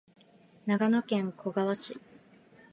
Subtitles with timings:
[0.65, 2.01] 長野県小川村